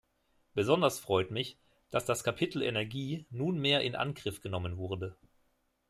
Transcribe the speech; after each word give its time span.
Besonders 0.55 0.97
freut 0.97 1.29
mich, 1.29 1.59
dass 1.91 2.05
das 2.07 2.23
Kapitel 2.23 2.63
Energie 2.63 3.27
nunmehr 3.29 3.81
in 3.81 3.95
Angriff 3.95 4.41
genommen 4.41 4.77
wurde. 4.77 5.15